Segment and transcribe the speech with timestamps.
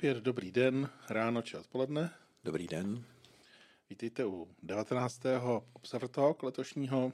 [0.00, 2.10] Opět dobrý den, ráno či odpoledne.
[2.44, 3.04] Dobrý den.
[3.90, 5.22] Vítejte u 19.
[5.72, 7.12] Observer Talk letošního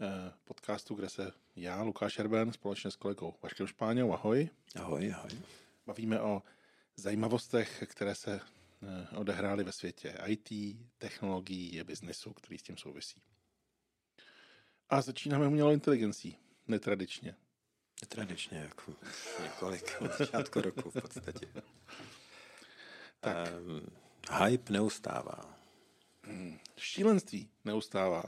[0.00, 4.48] eh, podcastu, kde se já, Lukáš Erben, společně s kolegou Vaškem Špáňou, ahoj.
[4.76, 5.30] Ahoj, ahoj.
[5.86, 6.42] Bavíme o
[6.96, 13.22] zajímavostech, které se eh, odehrály ve světě IT, technologií a biznesu, který s tím souvisí.
[14.88, 16.36] A začínáme umělou inteligencí,
[16.68, 17.34] netradičně.
[18.02, 18.92] Netradičně, jako
[19.42, 21.48] několik od začátku roku v podstatě.
[23.20, 23.36] Tak.
[23.66, 23.86] Um,
[24.44, 25.58] hype neustává.
[26.22, 28.24] Hmm, šílenství neustává,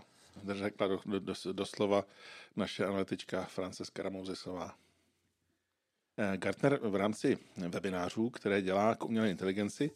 [0.52, 2.04] řekla do, do, do, doslova
[2.56, 4.76] naše analytička Franceska Ramouzesová.
[6.16, 9.90] Eh, Gartner v rámci webinářů, které dělá k umělé inteligenci,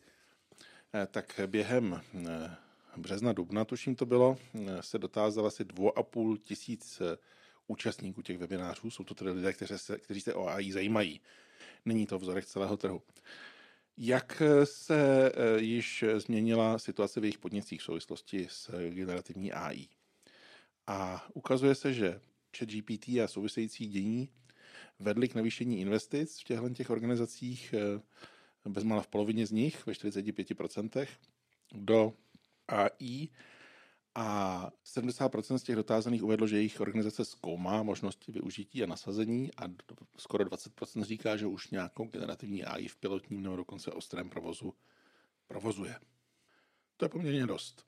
[0.95, 2.57] eh, tak během eh,
[2.97, 4.39] března, dubna, tuším to bylo,
[4.81, 7.03] se dotázal asi dvou a půl tisíc
[7.67, 8.91] účastníků těch webinářů.
[8.91, 11.21] Jsou to tedy lidé, kteří se, kteří se o AI zajímají.
[11.85, 13.03] Není to vzorek celého trhu.
[13.97, 19.89] Jak se již změnila situace v jejich podnicích v souvislosti s generativní AI?
[20.87, 22.21] A ukazuje se, že
[22.59, 24.29] ChatGPT a související dění
[24.99, 27.75] vedly k navýšení investic v těchto těch organizacích
[28.69, 31.07] bezmála v polovině z nich, ve 45%,
[31.73, 32.13] do
[32.69, 33.29] AI
[34.15, 39.63] a 70% z těch dotázaných uvedlo, že jejich organizace zkoumá možnosti využití a nasazení a
[40.17, 44.75] skoro 20% říká, že už nějakou generativní AI v pilotním nebo dokonce ostrém provozu
[45.47, 45.99] provozuje.
[46.97, 47.85] To je poměrně dost.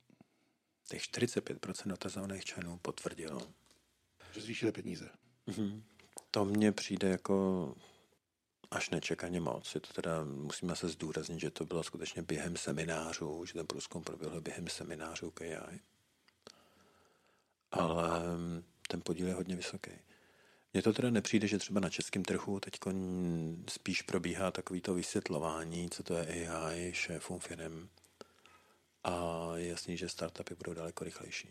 [0.89, 3.41] Těch 45% dotazovaných členů potvrdilo.
[4.35, 5.11] Že zvýšili peníze.
[5.49, 5.83] Mm-hmm.
[6.31, 7.75] To mně přijde jako
[8.71, 9.75] až nečekaně moc.
[9.75, 14.03] Je to teda, musíme se zdůraznit, že to bylo skutečně během seminářů, že ten průzkum
[14.03, 15.81] proběhl během seminářů k AI.
[17.79, 18.21] Ale
[18.89, 19.91] ten podíl je hodně vysoký.
[20.73, 22.79] Mně to teda nepřijde, že třeba na českém trhu teď
[23.71, 27.89] spíš probíhá takovýto vysvětlování, co to je AI šéfům firm.
[29.05, 31.49] A je jasný, že startupy budou daleko rychlejší.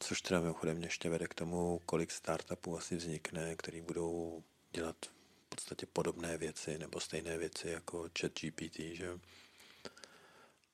[0.00, 4.96] Což teda mimochodem ještě vede k tomu, kolik startupů asi vznikne, který budou dělat
[5.54, 9.18] podstatě podobné věci nebo stejné věci jako chat GPT, že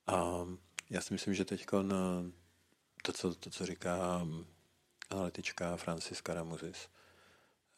[0.06, 0.46] A
[0.90, 1.66] já si myslím, že teď
[3.02, 4.26] to, co, to, co říká
[5.10, 6.88] analytička Franciska Ramuzis,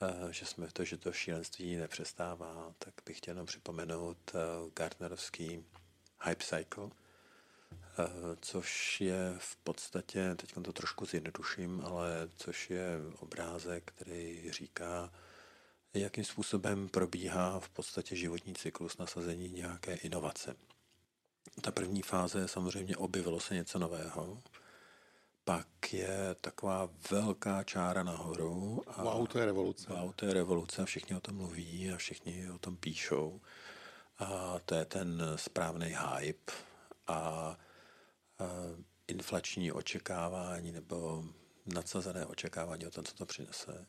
[0.03, 4.38] eh, že jsme to, že to šílenství nepřestává, tak bych chtěl jenom připomenout eh,
[4.75, 5.65] Gartnerovský
[6.25, 6.91] hype cycle,
[7.99, 8.06] eh,
[8.41, 15.12] což je v podstatě, teď to trošku zjednoduším, ale což je obrázek, který říká,
[15.94, 20.56] jakým způsobem probíhá v podstatě životní cyklus nasazení nějaké inovace.
[21.61, 24.43] Ta první fáze samozřejmě objevilo se něco nového,
[25.45, 28.83] pak je taková velká čára nahoru.
[28.87, 29.93] A wow, to je revoluce.
[29.93, 33.41] Wow, to je revoluce a všichni o tom mluví a všichni o tom píšou.
[34.19, 36.53] A to je ten správný hype
[37.07, 37.57] a, a
[39.09, 41.25] inflační očekávání nebo
[41.67, 43.87] nadsazené očekávání o tom, co to přinese.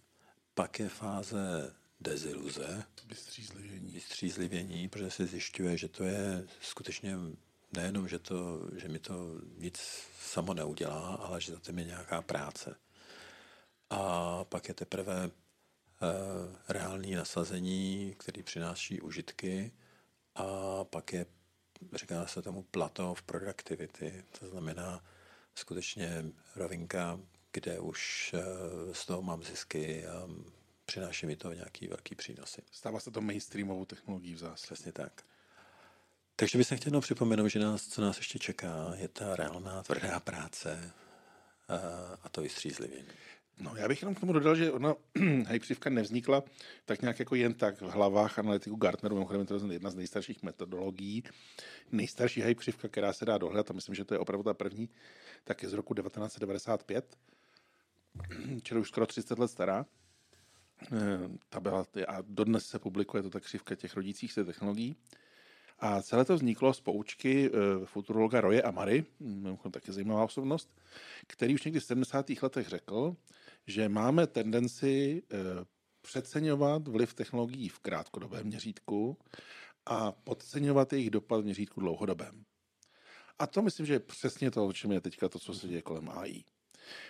[0.54, 2.84] Pak je fáze deziluze.
[3.06, 3.92] Vystřízlivění.
[3.92, 7.18] Vystřízlivění, protože se zjišťuje, že to je skutečně
[7.74, 9.78] nejenom, že, to, že mi to nic
[10.20, 12.76] samo neudělá, ale že za tím je nějaká práce.
[13.90, 15.30] A pak je teprve e,
[16.70, 19.72] reální nasazení, který přináší užitky
[20.36, 21.26] a pak je,
[21.94, 25.04] říká se tomu, plateau of productivity, to znamená
[25.56, 27.20] skutečně rovinka,
[27.52, 28.44] kde už e,
[28.94, 30.28] z toho mám zisky a
[30.86, 32.62] přináší mi to nějaký velký přínosy.
[32.72, 34.64] Stává se to mainstreamovou technologií v zásadě.
[34.64, 35.24] Přesně tak.
[36.36, 40.20] Takže bych se chtěl připomenout, že nás, co nás ještě čeká, je ta reálná tvrdá
[40.20, 40.94] práce
[41.68, 41.76] a,
[42.24, 43.08] a to vystřízlivění.
[43.60, 44.96] No, já bych jenom k tomu dodal, že ona
[45.50, 46.44] hypřivka nevznikla
[46.86, 50.44] tak nějak jako jen tak v hlavách analytiků Gartneru, mimochodem to je jedna z nejstarších
[50.44, 51.24] metodologií.
[51.92, 54.90] Nejstarší hypřivka, která se dá dohledat, a myslím, že to je opravdu ta první,
[55.44, 57.18] tak je z roku 1995,
[58.64, 59.86] čili už skoro 30 let stará.
[60.84, 64.96] Eh, ta byla, a dodnes se publikuje to ta křivka těch rodících se technologií.
[65.84, 70.76] A celé to vzniklo z poučky eh, futurologa Roje Amary, mimochodem taky zajímavá osobnost,
[71.28, 72.26] který už někdy v 70.
[72.42, 73.16] letech řekl,
[73.68, 75.38] že máme tendenci eh,
[76.02, 79.18] přeceňovat vliv technologií v krátkodobém měřítku
[79.86, 82.44] a podceňovat jejich dopad v měřítku dlouhodobém.
[83.40, 85.82] A to myslím, že je přesně to, o čem je teďka to, co se děje
[85.82, 86.44] kolem AI.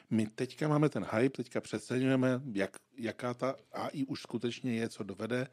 [0.10, 5.04] My teďka máme ten hype, teďka přeceňujeme, jak, jaká ta AI už skutečně je, co
[5.04, 5.48] dovede,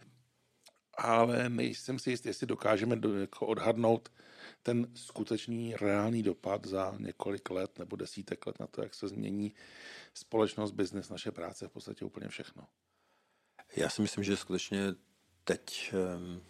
[1.01, 4.13] ale nejsem si jistý, jestli dokážeme do, jako odhadnout
[4.63, 9.55] ten skutečný reálný dopad za několik let nebo desítek let na to, jak se změní
[10.15, 12.67] společnost, biznes, naše práce, v podstatě úplně všechno.
[13.77, 14.95] Já si myslím, že skutečně
[15.45, 16.43] teď um,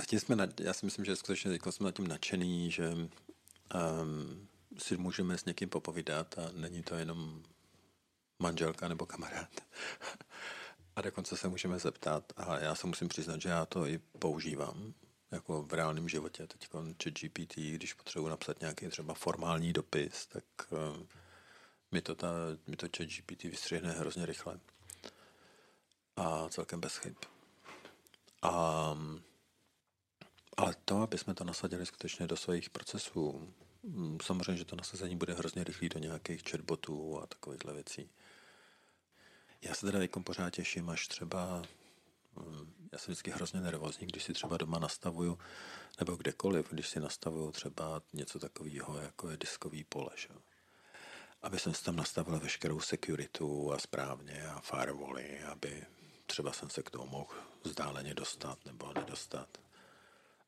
[0.00, 4.48] Zatím jsme, nad, já si myslím, že skutečně jako jsme nad tím nadšený, že um,
[4.78, 7.42] si můžeme s někým popovídat a není to jenom
[8.38, 9.50] manželka nebo kamarád.
[10.96, 14.94] a dokonce se můžeme zeptat a já se musím přiznat, že já to i používám
[15.30, 16.46] jako v reálném životě.
[16.46, 16.68] Teď
[17.04, 21.06] chat GPT, když potřebuji napsat nějaký třeba formální dopis, tak uh,
[21.90, 22.28] mi to, ta,
[22.66, 24.60] mi to chat GPT vystřihne hrozně rychle.
[26.16, 27.16] A celkem bez chyb.
[28.42, 28.96] A,
[30.56, 33.48] ale to, aby jsme to nasadili skutečně do svých procesů,
[33.82, 38.10] mm, samozřejmě, že to nasazení bude hrozně rychlý do nějakých chatbotů a takovýchhle věcí.
[39.62, 41.62] Já se teda teď pořád těším, až třeba
[42.36, 45.38] mm, já jsem vždycky hrozně nervózní, když si třeba doma nastavuju,
[45.98, 50.28] nebo kdekoliv, když si nastavuju třeba něco takového, jako je diskový pole, že?
[51.42, 55.86] aby jsem si tam nastavil veškerou securitu a správně a firewally, aby
[56.26, 57.26] třeba jsem se k tomu mohl
[57.64, 59.58] vzdáleně dostat nebo nedostat.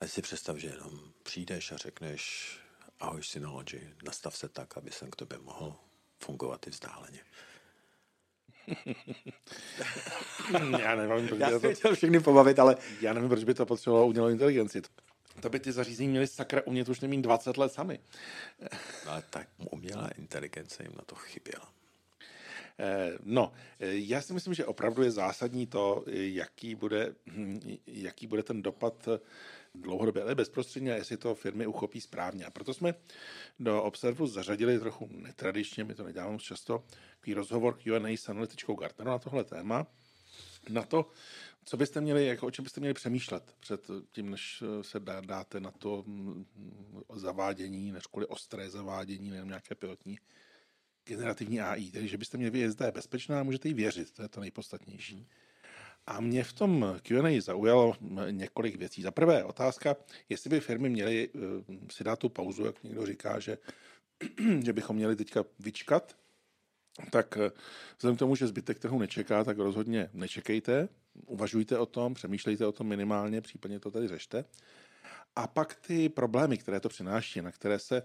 [0.01, 2.57] A si představ, že jenom přijdeš a řekneš
[3.01, 5.77] ahoj Synology, nastav se tak, aby jsem k tobě mohl
[6.19, 7.21] fungovat i vzdáleně.
[10.79, 12.77] já nevím, proč já by to všechny pobavit, ale...
[13.01, 14.83] Já nevím, proč by to potřebovalo umělou inteligenci.
[15.41, 17.99] To by ty zařízení měly sakra umět už nemít 20 let sami.
[19.07, 21.75] No, ale tak umělá inteligence jim na to chyběla.
[22.79, 28.27] Eh, no, eh, já si myslím, že opravdu je zásadní to, jaký bude, hm, jaký
[28.27, 29.09] bude ten dopad
[29.75, 32.45] dlouhodobě, ale bezprostředně, jestli to firmy uchopí správně.
[32.45, 32.95] A proto jsme
[33.59, 36.85] do Observu zařadili trochu netradičně, my to neděláme často,
[37.17, 39.87] takový rozhovor Q&A s analytičkou Gartner na tohle téma,
[40.69, 41.11] na to,
[41.65, 45.61] co byste měli, jako, o čem byste měli přemýšlet před tím, než se dá, dáte
[45.61, 46.45] na to mm,
[47.15, 50.19] zavádění, než kvůli ostré zavádění, nebo nějaké pilotní
[51.05, 54.23] generativní AI, tedy že byste měli vědět, zda je bezpečná a můžete jí věřit, to
[54.23, 55.29] je to nejpodstatnější.
[56.07, 57.97] A mě v tom Q&A zaujalo
[58.31, 59.03] několik věcí.
[59.03, 59.97] Za prvé otázka,
[60.29, 61.39] jestli by firmy měly eh,
[61.91, 63.59] si dát tu pauzu, jak někdo říká, že,
[64.65, 66.17] že bychom měli teďka vyčkat,
[67.11, 67.51] tak eh,
[67.97, 70.89] vzhledem k tomu, že zbytek trhu nečeká, tak rozhodně nečekejte,
[71.27, 74.45] uvažujte o tom, přemýšlejte o tom minimálně, případně to tady řešte.
[75.37, 78.03] A pak ty problémy, které to přináší, na které se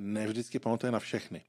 [0.00, 1.44] nevždycky pamatuje na všechny.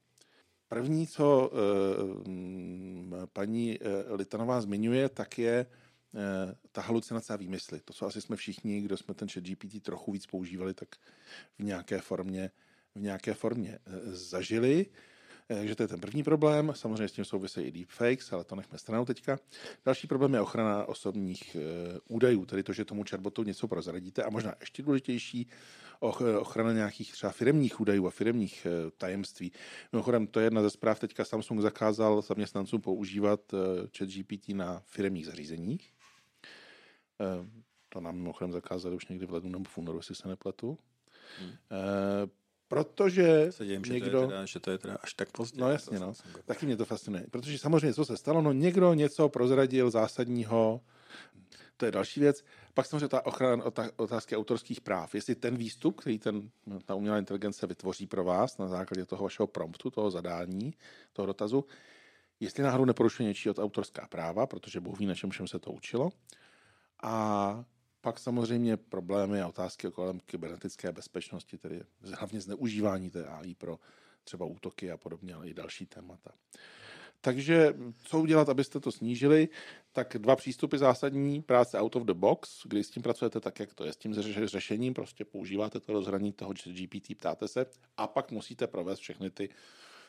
[0.72, 3.86] První, co uh, paní uh,
[4.16, 6.20] Litanová zmiňuje, tak je uh,
[6.72, 7.80] ta halucinace a výmysly.
[7.80, 10.88] To, co asi jsme všichni, kdo jsme ten chat GPT trochu víc používali, tak
[11.58, 12.50] v nějaké formě,
[12.94, 14.86] v nějaké formě zažili.
[15.58, 16.72] Takže to je ten první problém.
[16.74, 19.38] Samozřejmě s tím souvisí i deepfakes, ale to nechme stranou teďka.
[19.84, 21.56] Další problém je ochrana osobních
[22.08, 24.22] údajů, tedy to, že tomu chatbotu něco prozradíte.
[24.22, 25.48] A možná ještě důležitější,
[26.40, 29.52] ochrana nějakých třeba firmních údajů a firmních eh, tajemství.
[29.92, 34.82] Mimochodem, to je jedna ze zpráv, teďka Samsung zakázal zaměstnancům používat eh, chat GPT na
[34.86, 35.92] firmních zařízeních.
[37.20, 37.50] Eh,
[37.88, 40.78] to nám mimochodem zakázali už někdy v lednu nebo v únoru, jestli se nepletu.
[41.38, 41.52] Hmm.
[42.70, 44.20] Protože se dějím, někdo...
[44.20, 45.60] Že to, je teda, že to je teda až tak pozdě.
[45.60, 46.12] No jasně, no.
[46.44, 47.26] Taky mě to fascinuje.
[47.30, 50.80] Protože samozřejmě, co se stalo, no někdo něco prozradil zásadního,
[51.76, 52.44] to je další věc.
[52.74, 53.64] Pak samozřejmě ta ochrana
[53.96, 55.14] otázky autorských práv.
[55.14, 56.50] Jestli ten výstup, který ten,
[56.84, 60.74] ta umělá inteligence vytvoří pro vás na základě toho vašeho promptu, toho zadání,
[61.12, 61.64] toho dotazu,
[62.40, 65.72] jestli náhodou neporušuje něčí od autorská práva, protože Bůh ví, na čem všem se to
[65.72, 66.10] učilo.
[67.02, 67.64] A
[68.00, 71.82] pak samozřejmě problémy a otázky kolem kybernetické bezpečnosti, tedy
[72.14, 73.78] hlavně zneužívání té AI pro
[74.24, 76.30] třeba útoky a podobně, ale i další témata.
[77.20, 79.48] Takže co udělat, abyste to snížili?
[79.92, 83.74] Tak dva přístupy zásadní, práce out of the box, kdy s tím pracujete tak, jak
[83.74, 84.14] to je, s tím
[84.44, 87.66] řešením, prostě používáte to rozhraní toho GPT, ptáte se
[87.96, 89.48] a pak musíte provést všechny ty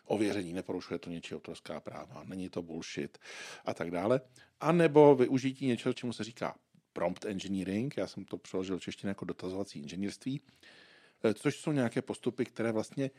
[0.06, 3.18] ověření, neporušuje to něčí autorská práva, není to bullshit
[3.66, 4.22] a tak dále.
[4.60, 6.56] A nebo využití něčeho, čemu se říká
[6.94, 10.42] prompt engineering, já jsem to přeložil češtině jako dotazovací inženýrství,
[11.24, 13.12] eh, což jsou nějaké postupy, které vlastně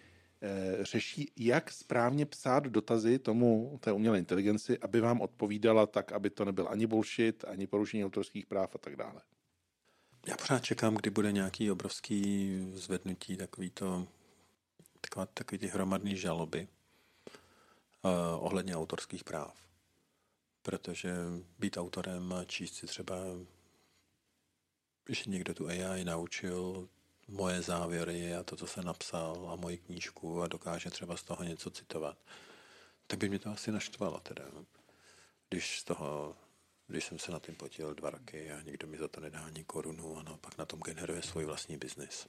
[0.45, 6.31] Eh, řeší, jak správně psát dotazy tomu té umělé inteligenci, aby vám odpovídala tak, aby
[6.31, 9.21] to nebyl ani bullshit, ani porušení autorských práv a tak dále.
[10.27, 14.09] Já pořád čekám, kdy bude nějaký obrovský zvednutí takový to,
[15.01, 16.69] taková, takový ty hromadný žaloby
[18.05, 18.11] uh,
[18.45, 19.57] ohledně autorských práv.
[20.63, 21.15] Protože
[21.59, 23.17] být autorem a číst si třeba,
[25.09, 26.89] že někdo tu AI naučil
[27.29, 31.45] moje závěry a to, co se napsal a moji knížku a dokáže třeba z toho
[31.45, 32.19] něco citovat,
[33.07, 34.45] tak by mě to asi naštvalo teda.
[35.49, 36.37] Když z toho,
[36.87, 39.65] když jsem se na tím potil dva roky a nikdo mi za to nedá ani
[39.65, 42.27] korunu a naopak na tom generuje svůj vlastní biznis.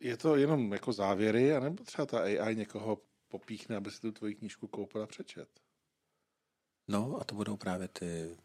[0.00, 4.34] Je to jenom jako závěry, anebo třeba ta AI někoho popíchne, aby si tu tvoji
[4.34, 5.48] knížku koupil a přečet?
[6.88, 8.36] No a to budou právě ty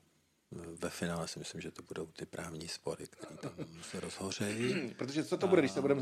[0.52, 3.52] ve finále si myslím, že to budou ty právní spory, které tam
[3.82, 4.94] se rozhořejí.
[4.98, 6.02] Protože co to bude, když se budeme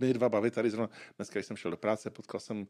[0.00, 2.66] my dva bavit tady zrovna, dneska, když jsem šel do práce, potkal jsem uh,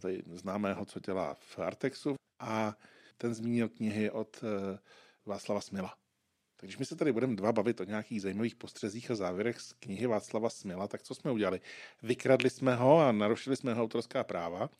[0.00, 2.76] tady známého, co dělá v Artexu a
[3.18, 4.48] ten zmínil knihy od uh,
[5.26, 5.96] Václava Smila.
[6.56, 10.06] Takže my se tady budeme dva bavit o nějakých zajímavých postřezích a závěrech z knihy
[10.06, 11.60] Václava Smila, tak co jsme udělali?
[12.02, 14.70] Vykradli jsme ho a narušili jsme jeho autorská práva,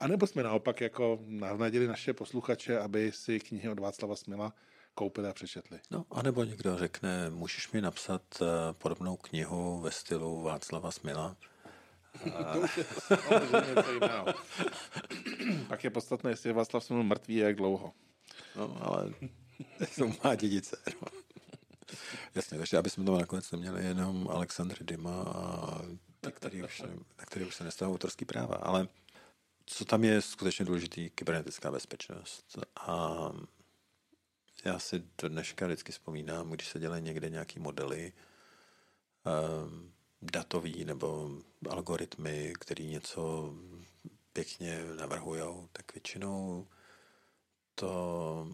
[0.00, 4.54] a nebo jsme naopak jako navnadili naše posluchače, aby si knihy od Václava Smila
[4.98, 5.80] koupili a přečetli.
[5.90, 11.36] No, anebo někdo řekne, můžeš mi napsat uh, podobnou knihu ve stylu Václava Smila.
[12.52, 12.84] to už je
[13.76, 14.26] něco jiného.
[15.68, 17.92] Pak je podstatné, jestli je Václav Smil mrtvý a jak dlouho.
[18.56, 19.14] No, ale
[19.98, 20.76] to má dědice.
[21.02, 21.08] No.
[22.34, 25.82] Jasně, takže aby jsme to nakonec neměli jenom Aleksandr Dima, a
[26.24, 26.82] na který už,
[27.18, 28.56] na který už se nestává autorský práva.
[28.56, 28.88] Ale
[29.66, 32.58] co tam je skutečně důležitý, kybernetická bezpečnost.
[32.76, 33.18] A
[34.64, 38.12] já si do dneška vždycky vzpomínám, když se dělají někde nějaký modely
[39.24, 41.30] um, datový nebo
[41.70, 43.54] algoritmy, který něco
[44.32, 46.66] pěkně navrhují, tak většinou
[47.74, 48.48] to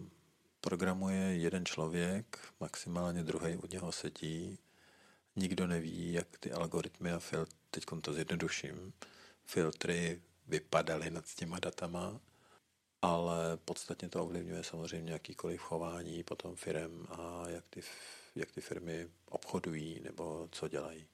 [0.60, 4.58] programuje jeden člověk, maximálně druhý od něho sedí.
[5.36, 8.92] Nikdo neví, jak ty algoritmy a filtry, teď to zjednoduším,
[9.44, 12.20] filtry vypadaly nad těma datama
[13.04, 17.82] ale podstatně to ovlivňuje samozřejmě jakýkoliv chování potom firm a jak ty,
[18.34, 21.06] jak ty firmy obchodují nebo co dělají.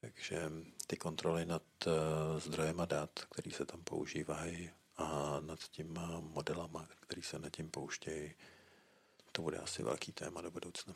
[0.00, 0.50] Takže
[0.86, 1.92] ty kontroly nad uh,
[2.40, 8.34] zdrojema dat, které se tam používají a nad těma modelama, které se nad tím pouštějí,
[9.32, 10.94] to bude asi velký téma do budoucna.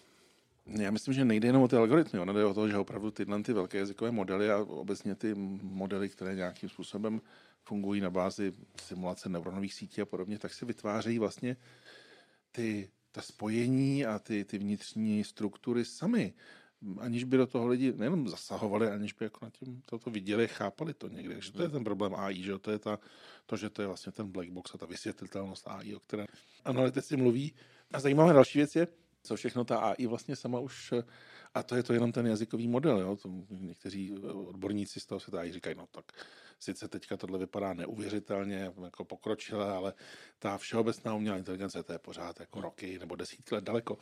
[0.67, 3.43] Já myslím, že nejde jenom o ty algoritmy, ono jde o to, že opravdu tyhle
[3.43, 7.21] ty velké jazykové modely a obecně ty modely, které nějakým způsobem
[7.67, 11.57] fungují na bázi simulace neuronových sítí a podobně, tak se vytvářejí vlastně
[12.53, 16.35] ty, ta spojení a ty, ty vnitřní struktury sami,
[16.99, 20.95] aniž by do toho lidi nejenom zasahovali, aniž by jako na tím toto viděli, chápali
[20.95, 21.41] to někde.
[21.41, 22.99] Že to je ten problém AI, že to je ta,
[23.47, 26.27] to, že to je vlastně ten black box a ta vysvětlitelnost AI, o které
[26.65, 27.55] analytici mluví.
[27.93, 28.89] A zajímavá další věc je,
[29.23, 30.95] co všechno ta AI vlastně sama už,
[31.57, 33.17] a to je to jenom ten jazykový model, jo?
[33.17, 36.05] To někteří odborníci z toho se tady říkají, no tak
[36.59, 39.95] sice teďka tohle vypadá neuvěřitelně jako pokročilé, ale
[40.39, 43.99] ta všeobecná umělá inteligence, to je pořád jako roky nebo desítky let daleko.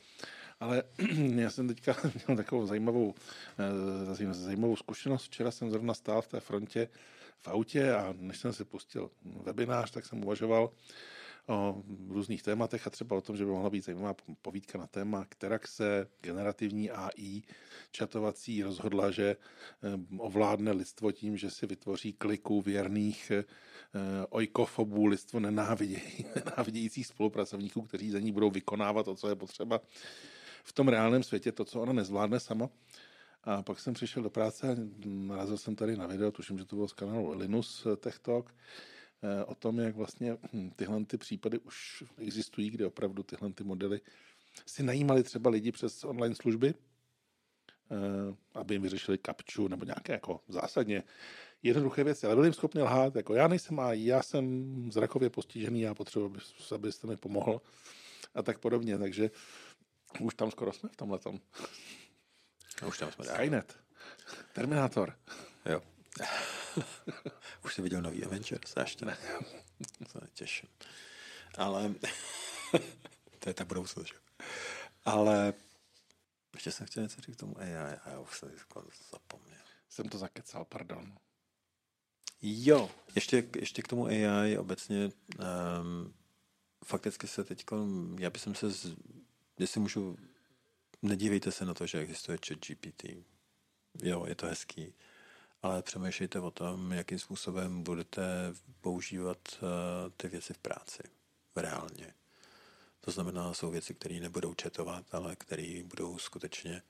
[0.60, 0.82] Ale
[1.34, 1.96] já jsem teďka
[2.26, 3.14] měl takovou zajímavou,
[3.58, 5.24] eh, zajímavou zkušenost.
[5.24, 6.88] Včera jsem zrovna stál v té frontě
[7.40, 10.70] v autě a než jsem si pustil webinář, tak jsem uvažoval,
[11.46, 15.24] o různých tématech a třeba o tom, že by mohla být zajímavá povídka na téma,
[15.28, 17.42] která se generativní AI
[17.90, 23.44] čatovací rozhodla, že eh, ovládne lidstvo tím, že si vytvoří kliku věrných eh,
[24.28, 29.80] ojkofobů, lidstvo nenávidějí, nenávidějících spolupracovníků, kteří za ní budou vykonávat to, co je potřeba
[30.64, 32.68] v tom reálném světě, to, co ona nezvládne sama.
[33.44, 36.88] A pak jsem přišel do práce narazil jsem tady na video, tuším, že to bylo
[36.88, 38.93] z kanálu Linus Tech Talk, Eh,
[39.46, 44.00] o tom, jak vlastně hm, tyhle ty případy už existují, kde opravdu tyhle ty modely
[44.66, 46.74] si najímali třeba lidi přes online služby,
[47.90, 47.96] eh,
[48.54, 51.02] aby jim vyřešili kapču nebo nějaké jako zásadně
[51.62, 55.80] jednoduché věci, ale byli jim schopni lhát, jako já nejsem a já jsem zrakově postižený,
[55.80, 56.36] já potřebuji,
[56.74, 57.60] abyste mi pomohl
[58.34, 59.30] a tak podobně, takže
[60.20, 61.40] už tam skoro jsme v tomhle tom.
[62.88, 63.24] Už tam jsme.
[63.24, 63.78] Skynet.
[64.52, 65.16] Terminátor.
[65.66, 65.82] Jo.
[67.64, 68.74] Už jsi viděl nový Avengers?
[68.80, 69.16] Ještě ne.
[70.08, 70.68] Se těším.
[71.58, 71.94] Ale
[73.38, 74.14] to je ta budoucnost, že?
[75.04, 75.54] Ale
[76.54, 79.58] ještě jsem chtěl něco říct k tomu AI a já už jsem to zapomněl.
[79.88, 81.18] Jsem to zakecal, pardon.
[82.42, 86.14] Jo, ještě, ještě k tomu AI obecně um,
[86.84, 87.64] fakticky se teď,
[88.18, 88.96] já bych se, z,
[89.58, 90.16] jestli můžu,
[91.02, 93.04] nedívejte se na to, že existuje chat GPT.
[94.02, 94.94] Jo, je to hezký
[95.64, 98.22] ale přemýšlejte o tom, jakým způsobem budete
[98.80, 99.68] používat uh,
[100.16, 101.02] ty věci v práci,
[101.56, 102.14] reálně.
[103.00, 106.82] To znamená, jsou věci, které nebudou četovat, ale které budou skutečně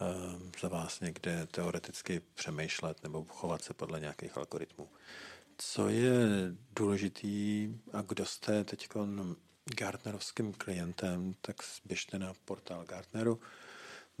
[0.00, 4.88] uh, za vás někde teoreticky přemýšlet nebo chovat se podle nějakých algoritmů.
[5.58, 6.12] Co je
[6.76, 8.88] důležitý a kdo jste teď
[9.76, 13.40] Gartnerovským klientem, tak běžte na portál Gartneru,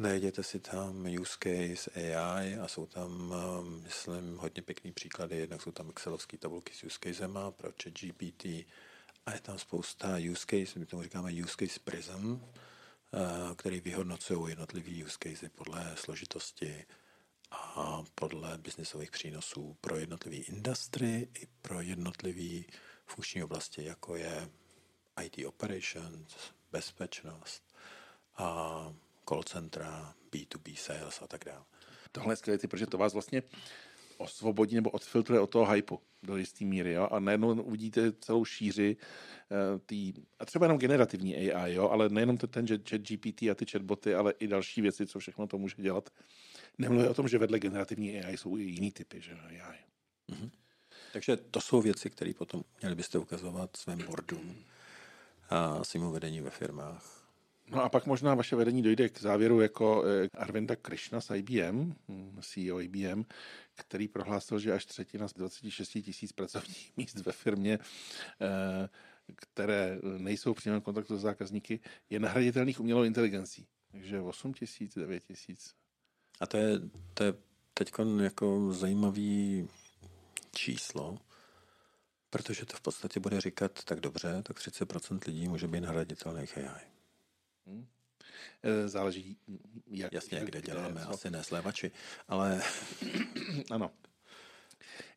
[0.00, 5.36] Najděte si tam use case AI a jsou tam, um, myslím, hodně pěkný příklady.
[5.36, 8.44] Jednak jsou tam excelovské tabulky s use casema pro chat GPT
[9.26, 12.40] a je tam spousta use case, my tomu říkáme use case prism, uh,
[13.56, 16.86] který vyhodnocují jednotlivý use case podle složitosti
[17.50, 22.66] a podle biznisových přínosů pro jednotlivý industry i pro jednotlivý
[23.06, 24.48] funkční oblasti, jako je
[25.22, 26.34] IT operations,
[26.72, 27.62] bezpečnost
[28.36, 28.94] a
[29.28, 31.64] call centra, B2B sales a tak dále.
[32.12, 33.42] Tohle je skvělé, protože to vás vlastně
[34.16, 36.92] osvobodí nebo odfiltruje od toho hypu do jisté míry.
[36.92, 37.08] Jo?
[37.10, 41.88] A najednou uvidíte celou šíři uh, tý, a třeba jenom generativní AI, jo?
[41.88, 45.58] ale nejenom ten chat GPT a ty chatboty, ale i další věci, co všechno to
[45.58, 46.10] může dělat.
[46.78, 49.78] Nemluvím o tom, že vedle generativní AI jsou i jiný typy že AI.
[50.28, 50.50] Mm-hmm.
[51.12, 54.64] Takže to jsou věci, které potom měli byste ukazovat svým boardům
[55.50, 57.27] a svým vedení ve firmách.
[57.70, 61.94] No a pak možná vaše vedení dojde k závěru jako eh, Arvinda Krishna z IBM,
[62.08, 63.24] hm, CEO IBM,
[63.74, 67.78] který prohlásil, že až třetina z 26 tisíc pracovních míst ve firmě,
[68.40, 68.88] eh,
[69.36, 73.66] které nejsou v přímém kontaktu s zákazníky, je nahraditelných umělou inteligencí.
[73.92, 75.74] Takže 8 tisíc, 9 tisíc.
[76.40, 76.80] A to je,
[77.14, 77.34] to je
[77.74, 79.68] teď jako zajímavý
[80.52, 81.18] číslo,
[82.30, 86.97] protože to v podstatě bude říkat tak dobře, tak 30% lidí může být nahraditelných AI.
[87.68, 87.86] Hmm.
[88.62, 89.36] Eh, záleží,
[89.90, 90.12] jak...
[90.12, 91.10] Jasně, jak, kde děláme, co?
[91.10, 91.90] asi ne slevači,
[92.28, 92.62] ale...
[93.70, 93.90] ano.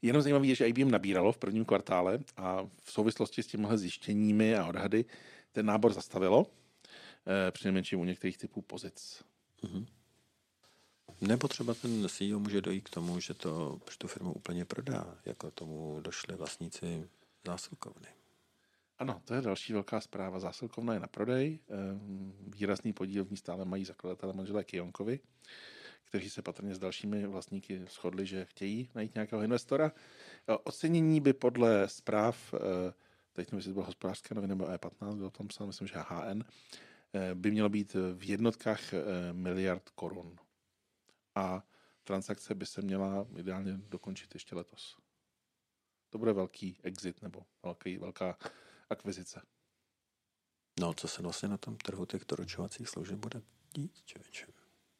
[0.01, 4.55] Jenom zajímavé je, že IBM nabíralo v prvním kvartále a v souvislosti s těmihle zjištěními
[4.55, 5.05] a odhady
[5.51, 6.47] ten nábor zastavilo,
[7.47, 9.23] eh, přinejmenším u některých typů pozic.
[9.63, 9.85] Mm-hmm.
[11.21, 15.17] Nebo třeba ten CEO může dojít k tomu, že, to, že tu firmu úplně prodá,
[15.25, 17.09] jako tomu došli vlastníci
[17.47, 18.07] zásilkovny.
[19.01, 20.39] Ano, to je další velká zpráva.
[20.39, 21.59] Zásilkovna je na prodej.
[21.69, 25.19] Ehm, výrazný podíl v ní stále mají zakladatelé manželé Kionkovi,
[26.03, 29.91] kteří se patrně s dalšími vlastníky shodli, že chtějí najít nějakého investora.
[30.47, 32.57] E, ocenění by podle zpráv, e,
[33.33, 36.43] teď nevím, jestli to bylo hospodářské noviny nebo E15, bylo tam psáno, myslím, že HN,
[37.13, 38.81] e, by mělo být v jednotkách
[39.31, 40.35] miliard korun.
[41.35, 41.63] A
[42.03, 44.97] transakce by se měla ideálně dokončit ještě letos.
[46.09, 48.37] To bude velký exit nebo velký, velká
[48.91, 49.41] akvizice.
[50.79, 53.41] No, co se vlastně na tom trhu těch doručovacích služeb bude
[53.73, 54.47] dít, člověče?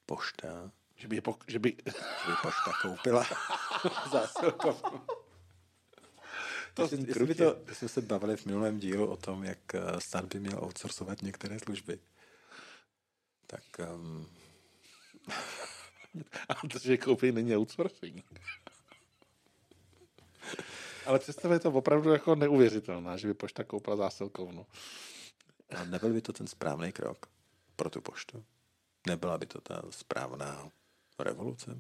[0.06, 0.72] Pošta.
[0.96, 1.78] Že by, je po, že by...
[1.86, 1.92] že
[2.28, 3.26] by pošta koupila
[4.12, 5.02] zásilkovku.
[6.74, 10.26] To, jestli, by to, jsme se bavili v minulém dílu o tom, jak eh, stát
[10.26, 12.00] by měl outsourcovat některé služby.
[13.48, 13.64] Tak...
[13.94, 14.30] Um...
[16.50, 18.26] A to, že koupí, není outsourcing.
[21.06, 24.66] Ale představa je to opravdu jako neuvěřitelná, že by pošta koupila zásilkovnu.
[25.76, 27.26] A nebyl by to ten správný krok
[27.76, 28.44] pro tu poštu?
[29.08, 30.72] Nebyla by to ta správná
[31.20, 31.78] revoluce?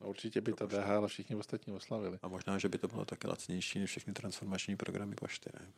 [0.00, 2.18] No určitě by to DH, ale všichni ostatní oslavili.
[2.22, 5.72] A možná, že by to bylo také lacnější než všechny transformační programy pošty, ne?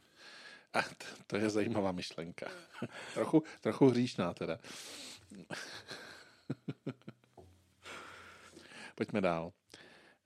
[0.72, 2.50] A to, to je zajímavá myšlenka.
[3.14, 4.58] trochu, trochu hříšná teda.
[8.94, 9.52] Pojďme dál.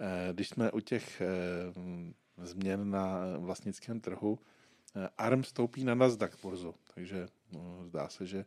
[0.00, 1.26] Eh, když jsme u těch eh,
[2.36, 4.38] změn na vlastnickém trhu.
[4.96, 8.44] Eh, ARM stoupí na Nasdaq burzu, takže no, zdá se, že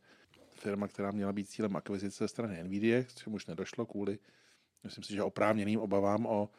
[0.54, 4.20] firma, která měla být cílem akvizice ze strany NVIDIA, k čemu už nedošlo kvůli,
[4.84, 6.50] myslím si, že oprávněným obavám o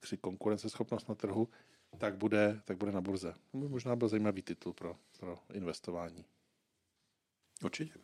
[0.00, 1.48] ksi, konkurenceschopnost na trhu,
[1.98, 3.34] tak bude, tak bude na burze.
[3.52, 6.24] To by možná byl zajímavý titul pro, pro investování.
[7.64, 7.98] Určitě.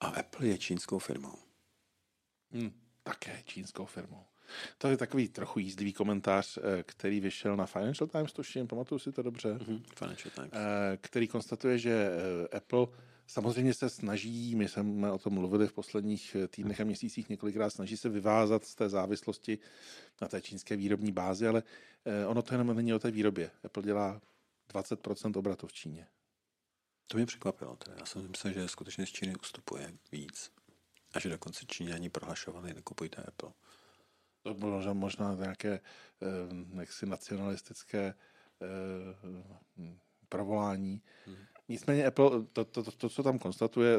[0.00, 1.34] A Apple je čínskou firmou.
[2.50, 4.24] Hmm, také čínskou firmou.
[4.78, 9.12] To je takový trochu jízdivý komentář, eh, který vyšel na Financial Times, tuším, pamatuju si
[9.12, 9.54] to dobře.
[9.54, 10.50] Mm-hmm, Financial Times.
[10.52, 12.10] Eh, který konstatuje, že
[12.52, 12.86] eh, Apple
[13.26, 17.96] samozřejmě se snaží, my jsme o tom mluvili v posledních týdnech a měsících několikrát, snaží
[17.96, 19.58] se vyvázat z té závislosti
[20.20, 21.62] na té čínské výrobní bázi, ale
[22.26, 23.50] ono to jenom není o té výrobě.
[23.64, 24.20] Apple dělá
[24.72, 26.06] 20% obratu v Číně.
[27.06, 27.76] To mě překvapilo.
[27.76, 27.96] Teda.
[28.00, 30.50] Já jsem myslel, že skutečně z Číny ustupuje víc.
[31.14, 33.52] A že dokonce Číňani prohlašovali, nekupujte Apple
[34.42, 38.14] to bylo možná nějaké eh, jaksi nacionalistické
[38.62, 38.64] eh,
[40.28, 41.02] provolání.
[41.26, 41.36] Hmm.
[41.68, 43.96] Nicméně Apple, to, to, to, to, co tam konstatuje,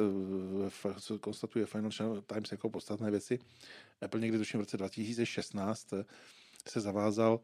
[0.85, 3.39] eh, co konstatuje Financial Times jako podstatné věci,
[4.01, 5.93] Apple někdy tuším v roce 2016
[6.67, 7.39] se zavázal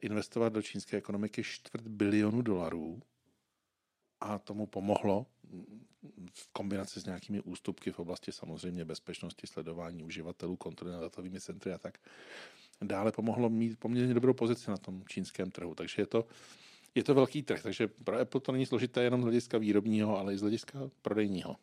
[0.00, 3.02] investovat do čínské ekonomiky čtvrt bilionu dolarů
[4.24, 5.26] a tomu pomohlo
[6.32, 11.72] v kombinaci s nějakými ústupky v oblasti samozřejmě bezpečnosti, sledování uživatelů, kontroly nad datovými centry
[11.72, 11.98] a tak.
[12.82, 16.26] Dále pomohlo mít poměrně dobrou pozici na tom čínském trhu, takže je to,
[16.94, 20.34] je to velký trh, takže pro Apple to není složité jenom z hlediska výrobního, ale
[20.34, 21.56] i z hlediska prodejního.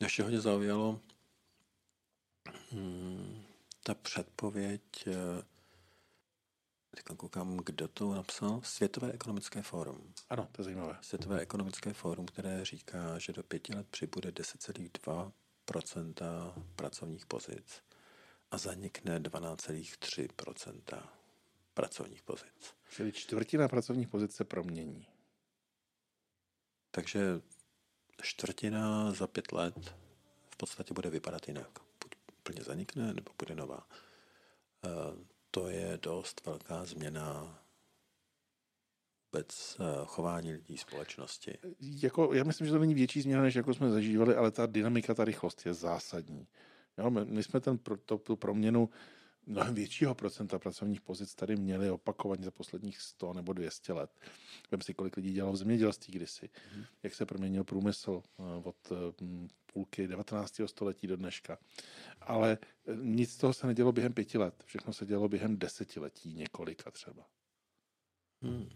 [0.00, 1.00] Mě ještě hodně zaujalo
[2.70, 3.42] hmm,
[3.82, 4.82] ta předpověď
[7.04, 8.60] eh, Teď koukám, kdo to napsal.
[8.64, 10.14] Světové ekonomické fórum.
[10.30, 10.98] Ano, to je zajímavé.
[11.02, 17.82] Světové ekonomické fórum, které říká, že do pěti let přibude 10,2% pracovních pozic
[18.50, 21.02] a zanikne 12,3%
[21.74, 22.74] pracovních pozic.
[22.90, 25.06] Čili čtvrtina pracovních pozic se promění.
[26.90, 27.40] Takže
[28.22, 29.94] čtvrtina za pět let
[30.50, 31.78] v podstatě bude vypadat jinak.
[32.04, 33.86] Buď úplně zanikne, nebo bude nová.
[35.54, 37.58] To je dost velká změna
[39.32, 41.58] vůbec eh, chování lidí, společnosti.
[41.80, 45.14] Jako, já myslím, že to není větší změna, než jako jsme zažívali, ale ta dynamika,
[45.14, 46.46] ta rychlost je zásadní.
[46.98, 48.90] Jo, my, my jsme ten, to, tu proměnu
[49.46, 54.10] mnohem většího procenta pracovních pozic tady měli opakovaně za posledních 100 nebo 200 let.
[54.70, 56.84] Vem si, kolik lidí dělalo v zemědělství kdysi, mm.
[57.02, 60.60] jak se proměnil průmysl eh, od eh, půlky 19.
[60.66, 61.58] století do dneška.
[62.20, 64.64] Ale eh, nic z toho se nedělo během pěti let.
[64.66, 67.26] Všechno se dělo během desetiletí, několika třeba.
[68.42, 68.68] Hmm.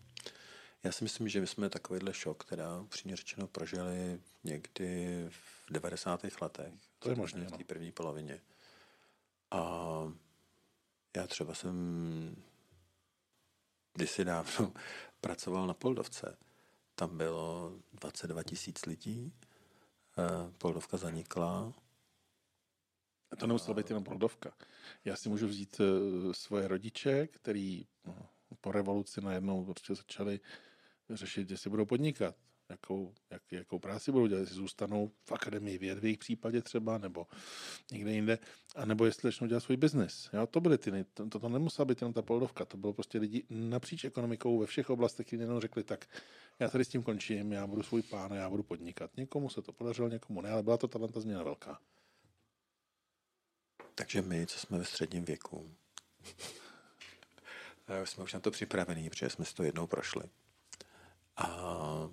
[0.85, 6.25] Já si myslím, že my jsme takovýhle šok, která upřímně řečeno prožili někdy v 90.
[6.41, 6.73] letech.
[6.99, 7.45] To je možné.
[7.45, 8.41] V té první polovině.
[9.51, 10.13] A
[11.17, 11.75] já třeba jsem
[13.95, 14.73] kdysi dávno
[15.21, 16.39] pracoval na Poldovce.
[16.95, 19.33] Tam bylo 22 tisíc lidí,
[20.19, 21.75] eh, Poldovka zanikla.
[23.31, 24.53] A to nemuselo být jenom Poldovka.
[25.05, 28.29] Já si můžu vzít eh, svoje rodiče, který no,
[28.61, 30.41] po revoluci najednou prostě začali
[31.11, 32.37] řešit, jestli budou podnikat
[32.69, 36.99] jakou, jak, jakou práci budou dělat, jestli zůstanou v akademii věd v jejich případě třeba,
[36.99, 37.27] nebo
[37.93, 38.39] někde jinde,
[38.77, 40.31] a nebo jestli začnou dělat svůj biznis.
[40.51, 43.45] To byly ty, to, to, to nemusela být jenom ta poldovka, to bylo prostě lidi
[43.51, 46.07] napříč ekonomikou ve všech oblastech, kteří jenom řekli, tak
[46.59, 49.17] já tady s tím končím, já budu svůj pán, já budu podnikat.
[49.17, 51.81] Někomu se to podařilo, někomu ne, ale byla to ta změna velká.
[53.95, 55.75] Takže my, co jsme ve středním věku,
[58.05, 60.23] jsme už na to připravení, protože jsme si to jednou prošli.
[61.37, 62.11] A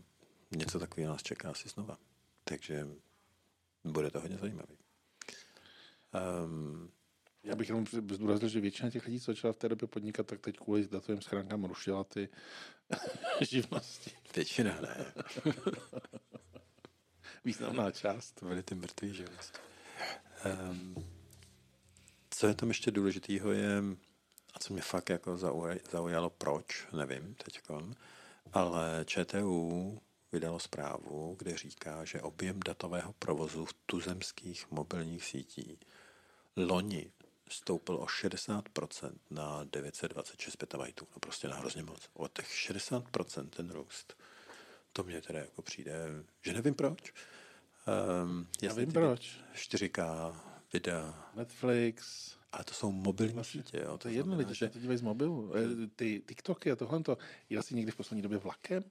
[0.51, 1.97] něco takového nás čeká asi znova.
[2.43, 2.87] Takže
[3.83, 4.77] bude to hodně zajímavý.
[6.45, 6.91] Um,
[7.43, 10.39] já bych jenom zdůraznil, že většina těch lidí, co začala v té době podnikat, tak
[10.39, 12.29] teď kvůli datovým schránkám rušila ty
[13.41, 14.11] živnosti.
[14.35, 15.13] Většina ne.
[17.45, 18.31] Významná část.
[18.31, 19.59] To byly ty mrtvý živnosti.
[20.71, 20.95] Um,
[22.29, 23.83] co je tam ještě důležitého je,
[24.53, 25.37] a co mě fakt jako
[25.91, 27.61] zaujalo, proč, nevím teď,
[28.53, 30.01] ale ČTU
[30.35, 35.79] vydalo zprávu, kde říká, že objem datového provozu v tuzemských mobilních sítí
[36.57, 37.11] loni
[37.49, 41.07] stoupil o 60% na 926 petabajtů.
[41.11, 42.09] No prostě na hrozně moc.
[42.13, 44.17] O těch 60% ten růst.
[44.93, 45.93] To mě teda jako přijde,
[46.41, 47.13] že nevím proč.
[48.23, 49.39] Um, Já vím proč.
[49.53, 50.33] 4K,
[50.73, 51.31] videa.
[51.35, 52.31] Netflix.
[52.51, 53.91] Ale to jsou mobilní vlastně, sítě, jo.
[53.91, 54.69] To, to je jedno, lidi že...
[54.69, 55.53] to dívají z mobilu.
[55.95, 57.17] Ty TikToky a tohle to.
[57.49, 58.83] Jel jsi někdy v poslední době vlakem?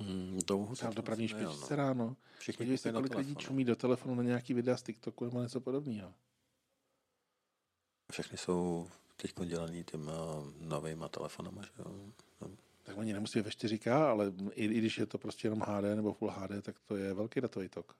[0.00, 1.76] Hmm, dlouho Třeba v dopravní špičce no.
[1.76, 2.16] ráno.
[2.38, 5.60] Všichni Podívej se, kolik lidí čumí do telefonu na nějaký videa z TikToku nebo něco
[5.60, 6.14] podobného.
[8.12, 10.12] Všechny jsou teď dělaný těma
[10.60, 12.12] novýma telefonama, že jo?
[12.40, 12.50] No.
[12.82, 16.12] Tak oni nemusí ve 4K, ale i, i, když je to prostě jenom HD nebo
[16.12, 17.96] Full HD, tak to je velký datový tok.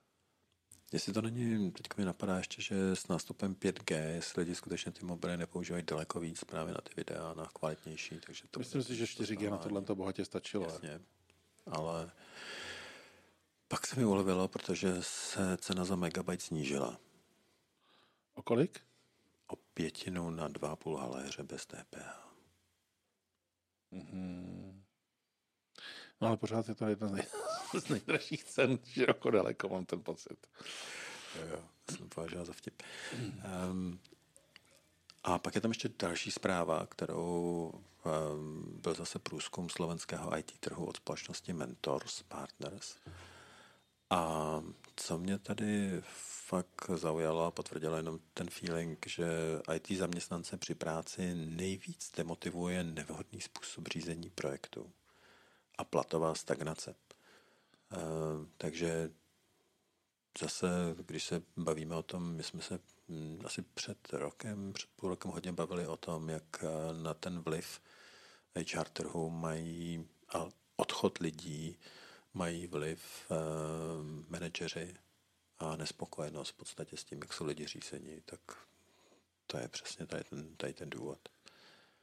[0.93, 5.05] Jestli to není, teď mi napadá ještě, že s nástupem 5G, jestli lidi skutečně ty
[5.05, 8.19] mobily nepoužívají daleko víc právě na ty videa, na kvalitnější.
[8.25, 10.65] Takže to Myslím si, že 4G na tohle to bohatě stačilo.
[10.65, 11.01] Jasně
[11.65, 12.11] ale
[13.67, 16.99] pak se mi ulevilo, protože se cena za megabyte snížila.
[18.33, 18.81] O kolik?
[19.47, 22.31] O pětinu na 2,5 haléře bez DPH.
[23.93, 24.81] Mm-hmm.
[26.21, 27.27] No ale pořád je to jedna z, nej-
[27.79, 30.47] z nejdražších cen široko daleko, mám ten pocit.
[31.35, 32.83] Jo, jo, jsem považoval za vtip.
[33.69, 33.99] Um,
[35.23, 37.71] a pak je tam ještě další zpráva, kterou
[38.81, 42.95] byl zase průzkum slovenského IT trhu od společnosti Mentors Partners.
[44.09, 44.61] A
[44.95, 46.01] co mě tady
[46.47, 49.27] fakt zaujalo a potvrdilo jenom ten feeling, že
[49.75, 54.91] IT zaměstnance při práci nejvíc demotivuje nevhodný způsob řízení projektu
[55.77, 56.95] a platová stagnace.
[57.91, 59.11] Uh, takže
[60.39, 60.67] zase,
[61.05, 65.31] když se bavíme o tom, my jsme se hm, asi před rokem, před půl rokem
[65.31, 67.81] hodně bavili o tom, jak eh, na ten vliv
[68.55, 71.79] HR trhu mají a odchod lidí
[72.33, 73.37] mají vliv uh,
[74.29, 74.95] manažeři
[75.59, 78.39] a nespokojenost v podstatě s tím, jak jsou lidi řízení, tak
[79.47, 81.19] to je přesně tady ten, tady ten důvod.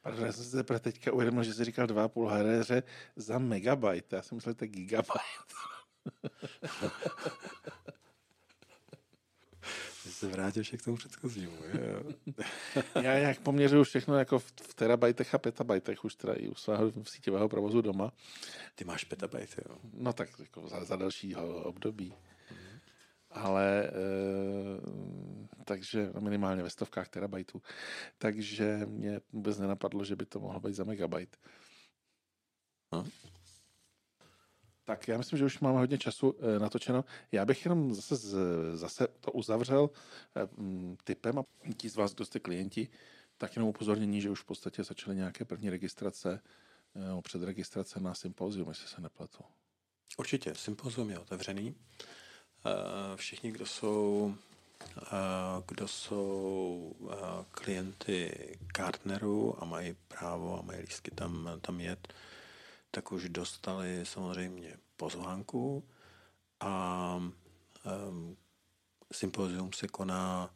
[0.02, 2.82] Pardon, já jsem se teprve teďka uvědomil, že jsi říkal 2,5 HRR
[3.16, 4.16] za megabyte.
[4.16, 5.12] Já jsem myslel, že to je gigabyte.
[10.12, 11.52] se vrátil ještě k tomu předchozímu.
[13.02, 16.92] Já jak poměřuju všechno jako v, v terabajtech a petabajtech už teda i u svého
[17.04, 18.12] síťového provozu doma.
[18.74, 19.76] Ty máš petabajty, jo?
[19.92, 22.14] No tak jako za, za dalšího období.
[22.50, 22.78] Mm.
[23.30, 23.92] Ale e,
[25.64, 27.62] takže minimálně ve stovkách terabajtů.
[28.18, 31.36] Takže mě vůbec nenapadlo, že by to mohlo být za megabyte.
[32.92, 33.06] No.
[34.88, 37.04] Tak já myslím, že už máme hodně času e, natočeno.
[37.32, 38.36] Já bych jenom zase, z,
[38.74, 39.90] zase to uzavřel
[40.36, 40.48] e,
[41.04, 41.42] typem a
[41.76, 42.88] ti z vás, kdo jste klienti,
[43.38, 46.40] tak jenom upozornění, že už v podstatě začaly nějaké první registrace,
[47.18, 49.44] e, předregistrace na sympozium, jestli se nepletu.
[50.18, 51.74] Určitě, sympozium je otevřený.
[53.16, 54.34] Všichni, kdo jsou,
[55.66, 56.92] kdo jsou
[57.50, 62.14] klienty Gartneru a mají právo a mají lístky tam, tam jet,
[62.90, 65.84] tak už dostali samozřejmě pozvánku
[66.60, 67.14] a
[68.08, 68.36] um,
[69.12, 70.50] sympozium se koná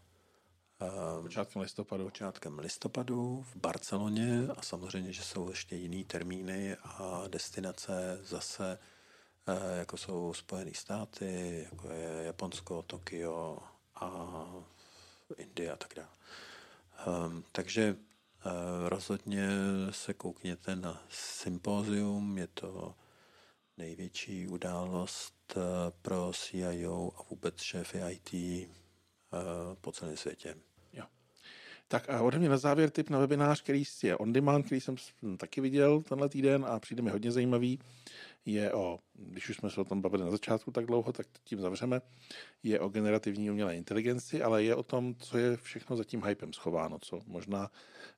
[1.16, 2.04] um, počátkem listopadu.
[2.04, 8.78] Počátkem listopadu v Barceloně a samozřejmě, že jsou ještě jiný termíny a destinace zase,
[9.48, 13.58] uh, jako jsou Spojené státy, jako je Japonsko, Tokio
[13.94, 14.46] a
[15.36, 16.08] Indie a tak dále.
[17.06, 17.96] Um, takže
[18.88, 19.48] rozhodně
[19.90, 22.94] se koukněte na sympózium, je to
[23.76, 25.60] největší událost eh,
[26.02, 28.68] pro CIO a vůbec šéfy IT eh,
[29.80, 30.56] po celém světě.
[31.92, 34.96] Tak a ode mě na závěr tip na webinář, který je on demand, který jsem
[35.36, 37.78] taky viděl tenhle týden a přijde mi hodně zajímavý
[38.46, 41.60] je o, když už jsme se o tom bavili na začátku tak dlouho, tak tím
[41.60, 42.00] zavřeme,
[42.62, 46.52] je o generativní umělé inteligenci, ale je o tom, co je všechno za tím hypem
[46.52, 47.70] schováno, co možná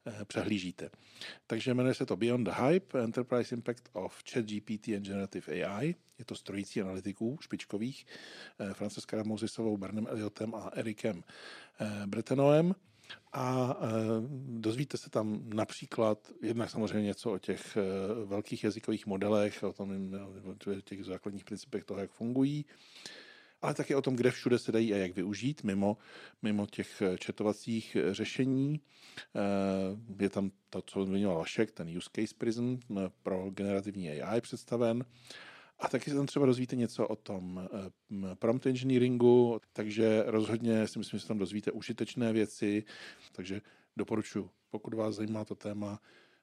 [0.07, 0.91] eh, přehlížíte.
[1.47, 5.95] Takže jmenuje se to Beyond the Hype, Enterprise Impact of ChatGPT and Generative AI.
[6.19, 8.07] Je to strojící analytiků špičkových,
[8.59, 11.25] eh, Francesca Mosisovou, Barnem Elliotem a Erikem
[11.81, 12.75] eh, Bretenoem.
[13.33, 13.89] A e,
[14.61, 17.81] dozvíte se tam například jednak samozřejmě něco o těch e,
[18.25, 20.15] velkých jazykových modelech, o tom
[20.49, 22.67] o těch základních principech toho, jak fungují,
[23.63, 25.97] ale také o tom, kde všude se dají a jak využít mimo,
[26.43, 28.81] mimo těch četovacích řešení.
[30.21, 32.77] Je tam to, co zmiňoval Vašek, ten use case prism
[33.23, 35.05] pro generativní AI představen.
[35.85, 40.99] A taky se tam třeba dozvíte něco o tom eh, prompt engineeringu, takže rozhodně si
[40.99, 42.85] myslím, že se tam dozvíte užitečné věci,
[43.33, 43.61] takže
[43.97, 46.01] doporučuji, pokud vás zajímá to téma,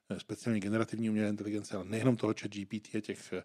[0.09, 3.43] eh, speciálně generativní umělé inteligence, ale nejenom toho chat GPT a těch eh,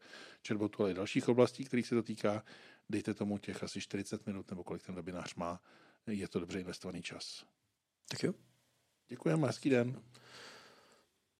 [0.49, 2.45] chatbotů, ale i dalších oblastí, kterých se to týká,
[2.89, 5.61] dejte tomu těch asi 40 minut nebo kolik ten webinář má,
[6.07, 7.45] je to dobře investovaný čas.
[8.09, 8.35] Tak jo.
[9.09, 10.03] Děkujeme, hezký den.